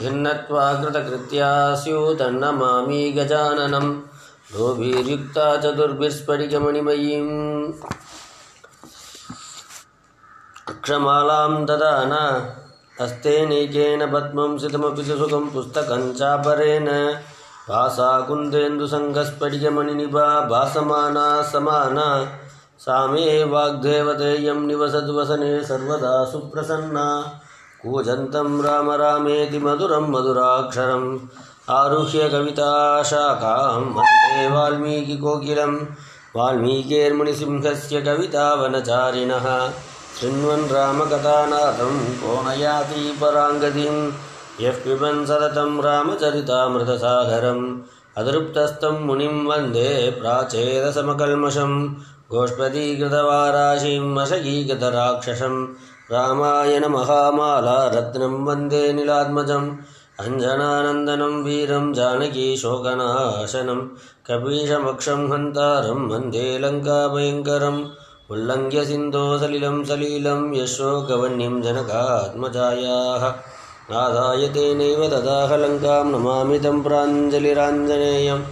भिन्नत्वाकृतकृत्या 0.00 1.74
स्यूतन्नमामि 1.74 3.14
गजाननं 3.16 4.15
लोभिर्युक्ता 4.54 5.56
चतुर्भिस्फटिकमणिमयीम् 5.56 7.72
अक्षमालां 10.68 11.64
ददान। 11.64 12.42
हस्तेनैकेन 13.00 14.12
पद्मं 14.12 14.58
सितमपि 14.58 15.04
सुखं 15.04 15.50
पुस्तकं 15.50 16.14
चापरेण। 16.14 17.14
भासा 17.68 18.20
कुन्देन्दुसङ्गस्फटिकमणिनिभा 18.20 20.40
भासमाना 20.40 21.42
समाना। 21.42 22.28
सा 22.78 23.06
मे 23.06 23.44
वाग्देवतेयं 23.44 24.54
निवसद्वसने 24.54 25.64
सर्वदा 25.64 26.24
सुप्रसन्ना। 26.24 27.40
कूजन्तं 27.82 28.62
राम 28.62 28.90
रामेति 28.90 29.58
मधुरं 29.58 30.00
मधुराक्षरम् 30.00 31.18
आरुह्य 31.70 32.28
कविताशाखां 32.28 33.82
वन्दे 33.82 34.48
वाल्मीकिकोकिलं 34.48 35.76
वाल्मीकेर्मुनिसिंहस्य 36.36 38.00
कवितावनचारिणः। 38.00 39.70
शृण्वन् 40.20 40.72
रामकथानाथं 40.72 42.04
को 42.04 42.42
न 42.42 42.60
याति 42.60 43.18
पराङ्गतिं 43.20 44.12
यः 44.60 44.72
पिबन् 44.72 45.26
सततं 45.26 45.82
रामचरितामृतसागरम्। 45.82 47.78
अतृप्तस्तं 48.18 49.04
मुनिं 49.06 49.46
वन्दे 49.46 50.10
प्राचेदसमकल्मषं 50.10 51.88
गोष्पदीकृतवाराशिं 52.30 54.14
मशकीकृतराक्षसं 54.14 55.66
रामायणमहामाला 56.12 57.84
रत्नं 57.84 58.44
वन्दे 58.44 58.92
नीलात्मजम् 58.92 59.76
अञ्जनानन्दनं 60.20 61.44
वीरं 61.44 61.92
जानकीशोकनाशनं 61.92 63.88
कपीशमक्षं 64.26 65.32
हन्तारं 65.32 66.08
वंदे 66.08 66.58
लङ्काभयङ्करम् 66.58 67.84
उल्लङ्घ्य 68.30 68.84
सिन्धो 68.84 69.38
सलिलं 69.38 70.54
यशोकवन्यं 70.54 71.62
जनकात्मजायाः। 71.62 73.34
आदाय 73.96 74.48
तेनैव 74.48 75.08
तदाह 75.08 75.56
लङ्कां 75.56 76.12
नमामि 76.12 76.58
तं 76.58 76.82
प्राञ्जलिराञ्जनेयम्। 76.82 78.42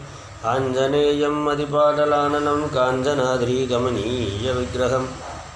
आञ्जनेयम् 0.44 1.48
अधिपाटलाननं 1.48 2.68
काञ्जनाद्रीगमनीयविग्रहं 2.68 5.06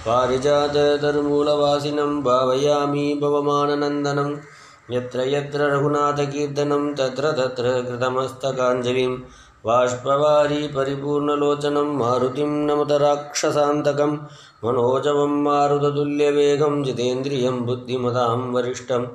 पारिजाततरुमूलवासिनं 0.06 2.22
भावयामि 2.22 3.19
भवमाननन्दनं। 3.22 4.58
यत्र 4.91 5.20
यत्र 5.20 5.61
रघुनाथकीर्तनं 5.61 6.94
तत्र 6.94 7.33
तत्र 7.33 7.84
कृतमस्तकाञ्जलिं 7.89 9.19
बाष्पवारी 9.67 10.69
परिपूर्णलोचनं, 10.69 11.98
मारुतिं 11.98 12.47
नमत 12.47 12.91
राक्षसान्तकं, 12.91 14.19
मनोजवं 14.64 15.42
मारुततुल्यवेगं, 15.42 16.83
जितेन्द्रियं 16.83 17.61
बुद्धिमतां 17.61 18.39
वरिष्ठं, 18.39 19.06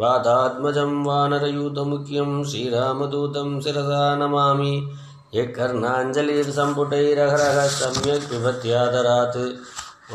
वातात्मजं 0.00 1.04
वानरयूतमुख्यं, 1.04 2.44
श्रीरामदूतं 2.44 3.60
शिरसा 3.60 4.16
नमामि। 4.16 4.90
यः 5.34 5.44
कर्णाञ्जलिर्सम्पुटैरहरः 5.44 7.66
सम्यक् 7.66 8.22
पिबत्यादरात् 8.22 9.54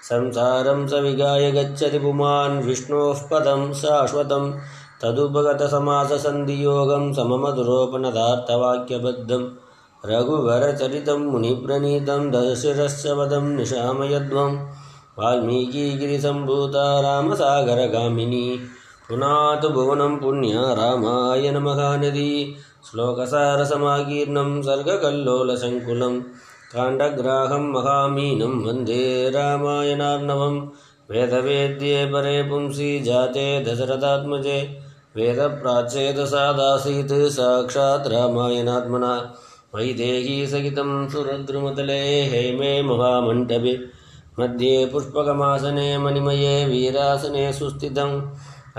संसारं 0.09 0.81
स 0.87 0.93
विगाय 1.05 1.45
गच्छति 1.51 1.99
पुमान् 1.99 2.61
विष्णोः 2.67 3.21
पदं 3.31 3.61
शाश्वतं 3.81 4.45
तदुपगतसमाससन्धियोगं 5.01 7.03
सममधुरोपनदार्थवाक्यबद्धं 7.17 9.43
रघुवरचरितं 10.09 11.19
मुनिप्रणीतं 11.31 12.21
दशशिरश्च 12.31 13.03
वदं 13.17 13.45
निशामयध्वं 13.57 14.51
वाल्मीकिगिरिसम्भूता 15.19 16.85
रामसागरगामिनी 17.01 18.45
पुनातु 19.11 19.69
भुवनं 19.69 20.17
पुण्या 20.17 20.73
रामायणमहानदी 20.73 22.55
श्लोकसारसमाकीर्णं 22.91 24.61
सर्गकल्लोलसङ्कुलं। 24.61 26.21
काण्डग्राहं 26.73 27.71
महामीनं 27.71 28.67
वंदे 28.67 29.29
रामायणार्णवं। 29.29 30.69
वेदवेद्ये 31.09 32.05
परे 32.05 32.43
पुंसि 32.43 32.99
जाते 32.99 33.63
दशरथात्मजे। 33.63 34.79
वेदप्राच्येदसादासीत् 35.15 37.13
साक्षात् 37.13 38.07
रामायणात्मना। 38.07 39.33
वैदेही 39.75 40.47
सहितं 40.47 41.09
सुरद्रुमतले 41.09 42.23
हेमे 42.23 42.81
महामण्डपे। 42.81 44.01
मध्ये 44.39 44.85
पुष्पकमासने 44.85 45.97
मणिमये 45.97 46.65
वीरासने 46.65 47.53
सुस्थितम् 47.53 48.21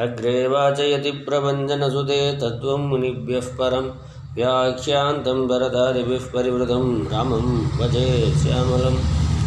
अग्रे 0.01 0.35
वाचयति 0.49 1.11
प्रभञ्जनसुते 1.25 2.17
तत्त्वं 2.41 2.85
मुनिभ्यः 2.91 3.49
परं 3.57 3.89
व्याख्यान्तं 4.37 5.41
भरतादिभिः 5.49 6.29
परिवृतं 6.35 6.87
रामं 7.11 7.43
भजे 7.79 8.05
श्यामलं 8.43 8.97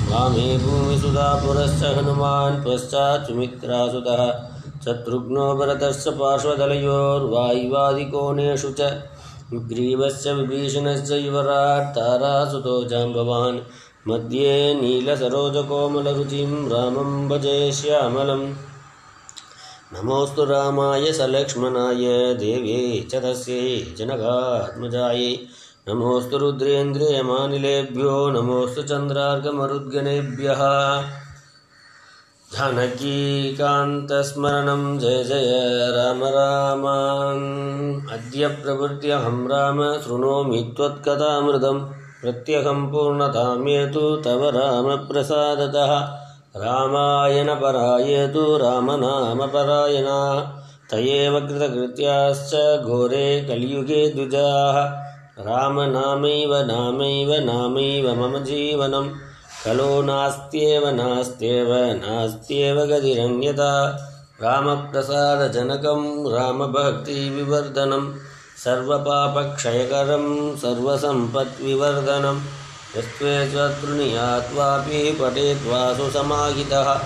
वामे 0.09 0.44
भूमिसुधा 0.66 1.23
पुरश्च 1.45 1.81
हनुमान् 1.97 2.59
पश्चात् 2.66 3.25
सुमित्रासुतः 3.28 4.22
शत्रुघ्नो 4.85 5.45
भरतश्च 5.61 6.05
पार्श्वदलयोर्वायुवादिकोणेषु 6.19 8.72
च 8.79 8.81
ग्रीवश्च 9.72 10.25
विभीषणश्च 10.28 11.09
युवराट्तारासुतो 11.25 12.75
जाम्बवान् 12.94 13.59
मध्ये 14.07 14.53
नीलसरोजकोमलरुचिं 14.81 16.51
रामं 16.69 17.11
भजे 17.29 17.57
श्यामलम् 17.81 18.45
नमोऽस्तु 19.95 20.45
रामाय 20.45 21.11
सलक्ष्मणाय 21.11 22.33
देव्यै 22.33 23.07
च 23.11 23.16
तस्यै 23.16 23.95
जनकात्मजायै। 23.97 25.38
नमोऽस्तु 25.89 26.38
रुद्रेन्द्रियमानिलेभ्यो, 26.38 28.29
नमोऽस्तु 28.29 28.81
चन्द्रार्कमरुद्गणेभ्यः 28.81 31.03
जानकीकान्तस्मरणं 32.53 35.00
जय 35.00 35.23
जय, 35.23 35.94
राम 35.95 36.23
राम 36.23 36.84
अद्य 38.13 38.47
प्रभृत्यहं 38.47 39.47
राम, 39.47 40.01
शृणोमि 40.01 40.73
त्वत्कथामृतं। 40.78 41.91
प्रत्यहं 42.22 42.91
पूर्णतां 42.91 43.67
येतु 43.67 44.16
तव 44.16 44.50
रामप्रसादतः। 44.50 46.24
रामायणपरायतु 46.57 48.57
रामनामपरायणा। 48.57 50.52
तयेव 50.91 51.40
कृतकृत्याश्च 51.40 52.84
घोरे 52.84 53.41
कलियुगे 53.41 54.09
द्विजाः। 54.09 55.05
रामनामैव 55.46 56.55
नामैव 56.55 57.46
नामैव 57.46 58.16
मम 58.16 58.37
जीवनं 58.37 59.09
खलो 59.66 60.02
नास्त्येव 60.02 60.90
नास्त्येव 60.90 61.75
नास्त्येव 61.75 62.85
गतिरन्यता। 62.85 63.99
रामप्रसादजनकं 64.43 66.31
रामभक्तिविवर्धनं 66.31 68.13
सर्वपापक्षयकरं 68.63 70.57
सर्वसम्पद्विवर्धनम् 70.57 72.40
यस्त्वे 72.97 73.47
त्वतृणीयात्वापि 73.47 75.17
पठेत्वासु 75.21 76.09
समाहितः 76.09 76.99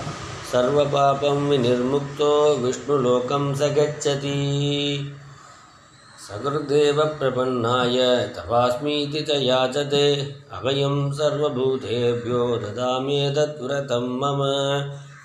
सर्वपापं 0.52 1.48
विनिर्मुक्तो 1.48 2.56
विष्णुलोकं 2.56 3.54
स 3.54 3.60
गच्छति 3.60 5.14
सकृदेव 6.28 7.04
प्रपन्नाय 7.04 8.32
तवास्मीति 8.36 9.20
च 9.20 9.30
याचते। 9.30 10.34
अभयं 10.52 11.12
सर्वभूतेभ्यो 11.12 12.56
ददाम्येतद्व्रतं 12.56 14.18
मम। 14.18 14.40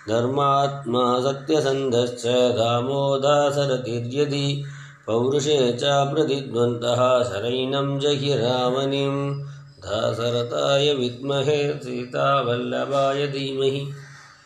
धर्मात्मा 0.09 1.19
सत्यसन्धश्च 1.19 2.27
दामोदासरतिर्यदि 2.27 4.63
पौरुषे 5.07 5.73
च 5.73 5.79
प्रतिद्वन्द्वः 5.83 7.23
शरैनं 7.23 7.99
जहिरामनिं 7.99 9.45
दासरथाय 9.85 10.93
विद्महे 10.93 11.79
सीतावल्लभाय 11.79 13.27
धीमहि। 13.27 13.91